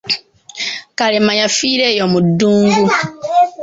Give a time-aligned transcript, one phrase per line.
[0.97, 2.85] Kalema yafiira eyo mu ddungu.